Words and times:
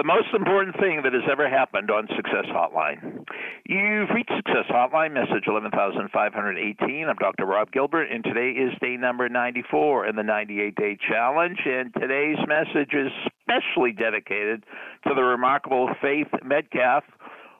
the 0.00 0.04
most 0.04 0.32
important 0.32 0.74
thing 0.80 1.02
that 1.04 1.12
has 1.12 1.28
ever 1.30 1.46
happened 1.46 1.90
on 1.90 2.08
Success 2.16 2.48
Hotline. 2.48 3.20
You've 3.68 4.08
reached 4.08 4.32
Success 4.34 4.64
Hotline, 4.70 5.12
message 5.12 5.44
11518. 5.46 7.06
I'm 7.06 7.16
Dr. 7.16 7.44
Rob 7.44 7.70
Gilbert, 7.70 8.08
and 8.10 8.24
today 8.24 8.48
is 8.56 8.72
day 8.80 8.96
number 8.96 9.28
94 9.28 10.06
in 10.06 10.16
the 10.16 10.22
98 10.22 10.74
day 10.74 10.96
challenge. 11.06 11.58
And 11.66 11.92
today's 11.92 12.38
message 12.48 12.94
is 12.94 13.12
specially 13.44 13.92
dedicated 13.92 14.64
to 15.06 15.12
the 15.12 15.20
remarkable 15.20 15.90
Faith 16.00 16.28
Metcalf, 16.42 17.04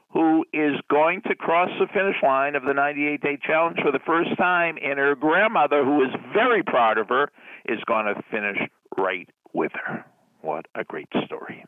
who 0.08 0.46
is 0.54 0.80
going 0.88 1.20
to 1.28 1.34
cross 1.34 1.68
the 1.78 1.88
finish 1.92 2.16
line 2.22 2.54
of 2.54 2.64
the 2.64 2.72
98 2.72 3.20
day 3.20 3.38
challenge 3.46 3.76
for 3.82 3.92
the 3.92 4.00
first 4.06 4.34
time, 4.38 4.78
and 4.82 4.98
her 4.98 5.14
grandmother, 5.14 5.84
who 5.84 6.02
is 6.04 6.10
very 6.32 6.62
proud 6.62 6.96
of 6.96 7.10
her, 7.10 7.30
is 7.66 7.80
going 7.84 8.06
to 8.06 8.14
finish 8.30 8.56
right 8.96 9.28
with 9.52 9.72
her. 9.84 10.06
What 10.40 10.64
a 10.74 10.84
great 10.84 11.08
story. 11.26 11.66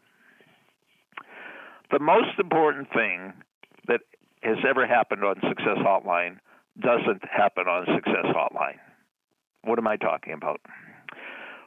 The 1.93 1.99
most 1.99 2.39
important 2.39 2.89
thing 2.95 3.35
that 3.87 4.01
has 4.43 4.57
ever 4.67 4.87
happened 4.87 5.25
on 5.25 5.35
Success 5.47 5.77
Hotline 5.77 6.39
doesn't 6.81 7.23
happen 7.31 7.69
on 7.69 7.85
Success 7.95 8.25
Hotline. 8.35 8.79
What 9.65 9.79
am 9.79 9.87
I 9.87 9.99
talking 9.99 10.33
about? 10.33 10.63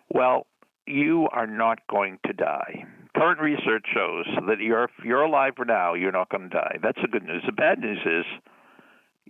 Well, 0.09 0.47
you 0.87 1.27
are 1.31 1.45
not 1.45 1.79
going 1.87 2.17
to 2.25 2.33
die. 2.33 2.85
Current 3.15 3.39
research 3.39 3.85
shows 3.93 4.25
that 4.47 4.59
you're, 4.59 4.85
if 4.85 4.91
you're 5.03 5.21
alive 5.21 5.53
for 5.55 5.63
now, 5.63 5.93
you're 5.93 6.11
not 6.11 6.29
going 6.29 6.49
to 6.49 6.49
die. 6.49 6.77
That's 6.81 6.99
the 7.03 7.07
good 7.07 7.23
news. 7.23 7.43
The 7.45 7.51
bad 7.51 7.79
news 7.79 7.99
is 8.03 8.25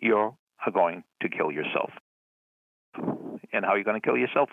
you 0.02 0.16
are 0.16 0.72
going 0.74 1.04
to 1.22 1.28
kill 1.30 1.52
yourself. 1.52 1.92
And 3.52 3.66
how 3.66 3.72
are 3.72 3.78
you 3.78 3.84
going 3.84 4.00
to 4.00 4.06
kill 4.06 4.18
yourself? 4.18 4.50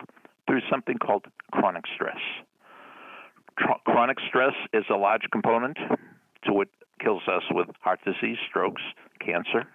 Through 0.49 0.61
something 0.69 0.99
called 0.99 1.25
chronic 1.53 1.85
stress. 1.95 2.19
Tr- 3.59 3.81
chronic 3.85 4.19
stress 4.29 4.55
is 4.73 4.85
a 4.91 4.97
large 4.97 5.23
component 5.31 5.79
to 6.45 6.53
what 6.53 6.69
kills 7.01 7.23
us 7.27 7.43
with 7.51 7.69
heart 7.81 8.01
disease, 8.05 8.39
strokes, 8.49 8.83
cancer. 9.25 9.67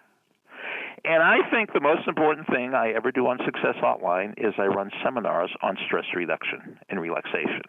And 1.05 1.21
I 1.21 1.37
think 1.51 1.73
the 1.73 1.79
most 1.79 2.07
important 2.07 2.47
thing 2.47 2.73
I 2.73 2.91
ever 2.91 3.11
do 3.11 3.27
on 3.27 3.37
Success 3.45 3.75
Hotline 3.81 4.33
is 4.37 4.53
I 4.57 4.65
run 4.65 4.89
seminars 5.03 5.51
on 5.61 5.77
stress 5.85 6.05
reduction 6.15 6.79
and 6.89 6.99
relaxation. 6.99 7.61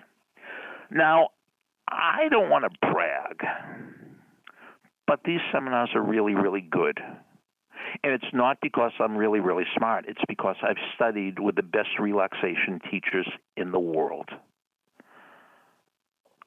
Now, 0.90 1.28
I 1.88 2.28
don't 2.30 2.50
want 2.50 2.64
to 2.64 2.90
brag, 2.92 3.44
but 5.06 5.20
these 5.24 5.40
seminars 5.52 5.90
are 5.94 6.02
really, 6.02 6.34
really 6.34 6.60
good. 6.62 7.00
And 8.02 8.12
it's 8.12 8.32
not 8.32 8.58
because 8.60 8.92
I'm 8.98 9.16
really, 9.16 9.40
really 9.40 9.64
smart. 9.76 10.04
It's 10.08 10.20
because 10.28 10.56
I've 10.62 10.76
studied 10.94 11.38
with 11.38 11.56
the 11.56 11.62
best 11.62 11.98
relaxation 11.98 12.80
teachers 12.90 13.28
in 13.56 13.72
the 13.72 13.80
world. 13.80 14.28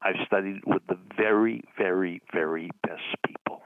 I've 0.02 0.16
studied 0.26 0.62
with 0.66 0.82
the 0.88 0.98
very, 1.16 1.62
very, 1.78 2.20
very 2.32 2.70
best 2.82 3.02
people. 3.26 3.62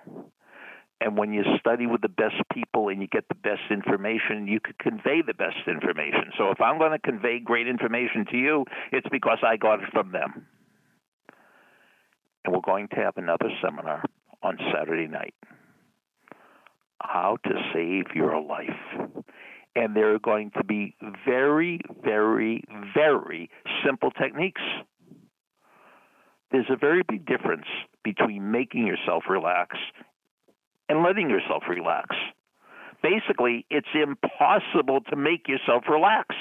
And 1.01 1.16
when 1.27 1.35
you 1.35 1.43
study 1.59 1.87
with 1.87 2.03
the 2.03 2.09
best 2.09 2.37
people 2.53 2.89
and 2.89 3.01
you 3.01 3.09
get 3.09 3.27
the 3.29 3.35
best 3.35 3.63
information, 3.71 4.47
you 4.47 4.61
can 4.61 4.75
convey 4.79 5.23
the 5.27 5.35
best 5.35 5.57
information. 5.67 6.31
So 6.39 6.51
if 6.51 6.61
I'm 6.61 6.79
going 6.79 6.93
to 6.93 7.01
convey 7.01 7.41
great 7.41 7.67
information 7.67 8.27
to 8.31 8.37
you, 8.37 8.65
it's 8.93 9.09
because 9.11 9.39
I 9.45 9.57
got 9.57 9.83
it 9.83 9.91
from 9.93 10.13
them. 10.13 10.47
And 12.45 12.55
we're 12.55 12.61
going 12.61 12.87
to 12.89 12.97
have 12.97 13.17
another 13.17 13.51
seminar 13.61 14.05
on 14.43 14.57
Saturday 14.73 15.09
night 15.09 15.35
how 17.03 17.39
to 17.45 17.51
save 17.75 18.15
your 18.15 18.41
life. 18.41 19.25
And 19.75 19.97
there 19.97 20.15
are 20.15 20.21
going 20.21 20.53
to 20.57 20.65
be 20.65 20.95
very, 21.27 21.81
very, 22.05 22.63
very 22.95 23.51
simple 23.85 24.11
techniques 24.13 24.63
there's 26.53 26.71
a 26.71 26.77
very 26.77 27.03
big 27.07 27.27
difference 27.27 27.67
between 28.05 28.53
making 28.53 28.87
yourself 28.87 29.25
relax 29.29 29.77
and 30.89 31.03
letting 31.03 31.31
yourself 31.31 31.65
relax. 31.69 32.15
Basically, 33.03 33.67
it's 33.71 33.89
impossible 33.95 35.01
to 35.11 35.17
make 35.17 35.49
yourself 35.49 35.85
relax. 35.89 36.35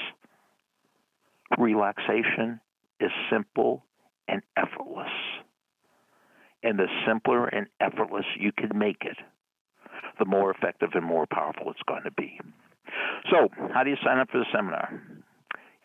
Relaxation 1.57 2.59
is 2.99 3.11
simple 3.29 3.83
and 4.27 4.41
effortless. 4.57 5.11
And 6.63 6.79
the 6.79 6.87
simpler 7.05 7.47
and 7.47 7.67
effortless 7.79 8.25
you 8.39 8.51
can 8.51 8.75
make 8.77 9.01
it, 9.01 9.17
the 10.17 10.25
more 10.25 10.49
effective 10.49 10.89
and 10.93 11.05
more 11.05 11.27
powerful 11.31 11.69
it's 11.69 11.83
going 11.87 12.03
to 12.03 12.11
be. 12.11 12.39
So, 13.29 13.49
how 13.73 13.83
do 13.83 13.89
you 13.89 13.97
sign 14.03 14.17
up 14.17 14.29
for 14.31 14.39
the 14.39 14.45
seminar? 14.53 15.01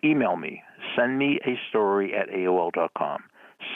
Email 0.02 0.36
me, 0.36 0.62
send 0.96 1.18
me 1.18 1.38
a 1.44 1.58
story 1.68 2.14
at 2.14 2.30
AOL.com 2.30 3.22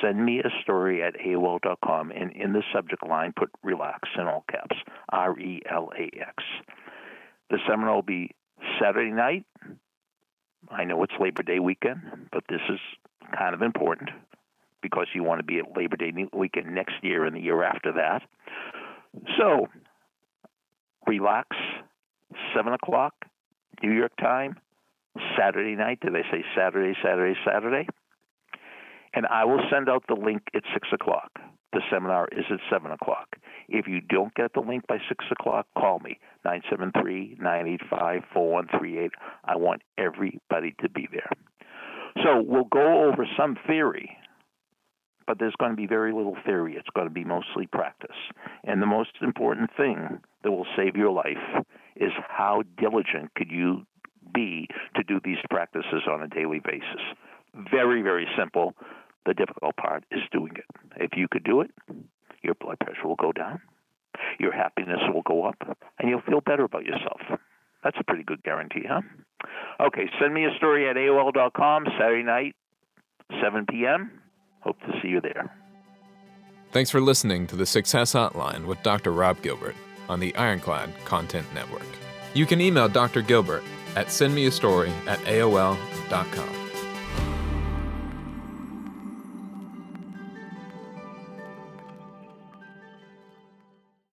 send 0.00 0.24
me 0.24 0.40
a 0.40 0.50
story 0.62 1.02
at 1.02 1.14
AOL.com 1.18 2.10
and 2.10 2.32
in 2.32 2.52
the 2.52 2.62
subject 2.72 3.06
line 3.06 3.32
put 3.36 3.50
relax 3.62 4.08
in 4.18 4.26
all 4.26 4.44
caps 4.50 4.76
R 5.10 5.38
E 5.38 5.62
L 5.70 5.90
A 5.98 6.04
X. 6.20 6.42
The 7.50 7.58
seminar 7.68 7.94
will 7.94 8.02
be 8.02 8.30
Saturday 8.80 9.10
night. 9.10 9.44
I 10.70 10.84
know 10.84 11.02
it's 11.02 11.12
Labor 11.20 11.42
Day 11.42 11.58
weekend, 11.58 12.00
but 12.32 12.44
this 12.48 12.60
is 12.70 12.80
kind 13.36 13.54
of 13.54 13.62
important 13.62 14.10
because 14.82 15.06
you 15.14 15.22
want 15.22 15.40
to 15.40 15.44
be 15.44 15.58
at 15.58 15.76
Labor 15.76 15.96
Day 15.96 16.12
weekend 16.32 16.74
next 16.74 16.94
year 17.02 17.24
and 17.24 17.36
the 17.36 17.40
year 17.40 17.62
after 17.62 17.92
that. 17.92 18.22
So, 19.38 19.68
relax, 21.06 21.48
7 22.54 22.72
o'clock, 22.72 23.14
New 23.82 23.92
York 23.92 24.12
time, 24.18 24.56
Saturday 25.38 25.76
night. 25.76 26.00
Did 26.00 26.14
I 26.16 26.22
say 26.30 26.44
Saturday, 26.56 26.98
Saturday, 27.02 27.38
Saturday? 27.44 27.86
And 29.14 29.26
I 29.26 29.44
will 29.44 29.60
send 29.70 29.88
out 29.88 30.04
the 30.08 30.14
link 30.14 30.42
at 30.54 30.62
6 30.72 30.88
o'clock. 30.92 31.30
The 31.72 31.80
seminar 31.90 32.28
is 32.32 32.44
at 32.50 32.60
7 32.70 32.90
o'clock. 32.90 33.36
If 33.68 33.88
you 33.88 34.00
don't 34.00 34.34
get 34.34 34.52
the 34.54 34.60
link 34.60 34.86
by 34.86 34.98
6 35.08 35.24
o'clock, 35.32 35.66
call 35.76 35.98
me, 36.00 36.18
973 36.44 37.36
985 37.40 38.22
4138. 38.32 39.10
I 39.44 39.56
want 39.56 39.82
everybody 39.98 40.74
to 40.80 40.88
be 40.88 41.08
there. 41.10 41.30
So 42.22 42.40
we'll 42.40 42.64
go 42.64 43.08
over 43.08 43.26
some 43.36 43.56
theory, 43.66 44.16
but 45.26 45.38
there's 45.38 45.54
going 45.58 45.72
to 45.72 45.76
be 45.76 45.86
very 45.86 46.12
little 46.12 46.36
theory. 46.44 46.76
It's 46.76 46.88
going 46.94 47.08
to 47.08 47.14
be 47.14 47.24
mostly 47.24 47.66
practice. 47.66 48.16
And 48.62 48.80
the 48.80 48.86
most 48.86 49.10
important 49.20 49.70
thing 49.76 50.20
that 50.44 50.52
will 50.52 50.66
save 50.76 50.94
your 50.94 51.10
life 51.10 51.64
is 51.96 52.12
how 52.28 52.62
diligent 52.78 53.34
could 53.34 53.50
you 53.50 53.84
be 54.32 54.68
to 54.96 55.02
do 55.02 55.20
these 55.24 55.38
practices 55.50 56.02
on 56.08 56.22
a 56.22 56.28
daily 56.28 56.60
basis. 56.60 57.02
Very, 57.70 58.02
very 58.02 58.26
simple. 58.38 58.74
The 59.26 59.34
difficult 59.34 59.76
part 59.76 60.04
is 60.10 60.20
doing 60.32 60.52
it. 60.56 60.64
If 60.96 61.12
you 61.16 61.28
could 61.30 61.44
do 61.44 61.60
it, 61.60 61.70
your 62.42 62.54
blood 62.54 62.78
pressure 62.78 63.06
will 63.06 63.16
go 63.16 63.32
down, 63.32 63.60
your 64.38 64.52
happiness 64.52 65.00
will 65.12 65.22
go 65.22 65.44
up, 65.44 65.56
and 65.98 66.10
you'll 66.10 66.22
feel 66.22 66.40
better 66.40 66.64
about 66.64 66.84
yourself. 66.84 67.20
That's 67.82 67.96
a 67.98 68.04
pretty 68.04 68.24
good 68.24 68.42
guarantee, 68.42 68.84
huh? 68.88 69.02
Okay, 69.80 70.08
send 70.20 70.34
me 70.34 70.44
a 70.44 70.54
story 70.56 70.88
at 70.88 70.96
AOL.com 70.96 71.86
Saturday 71.98 72.22
night, 72.22 72.54
7 73.42 73.66
p.m. 73.66 74.10
Hope 74.60 74.78
to 74.80 74.92
see 75.02 75.08
you 75.08 75.20
there. 75.20 75.54
Thanks 76.72 76.90
for 76.90 77.00
listening 77.00 77.46
to 77.48 77.56
the 77.56 77.66
Success 77.66 78.14
Hotline 78.14 78.66
with 78.66 78.82
Dr. 78.82 79.12
Rob 79.12 79.40
Gilbert 79.42 79.76
on 80.08 80.20
the 80.20 80.34
Ironclad 80.34 80.90
Content 81.04 81.46
Network. 81.54 81.86
You 82.34 82.46
can 82.46 82.60
email 82.60 82.88
Dr. 82.88 83.22
Gilbert 83.22 83.62
at 83.96 84.08
sendmeastory 84.08 84.90
at 85.06 85.18
AOL.com. 85.20 86.63